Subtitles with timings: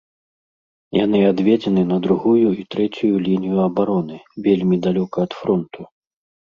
[0.99, 4.17] Яны адведзены на другую і трэцюю лінію абароны,
[4.49, 5.81] вельмі далёка ад фронту.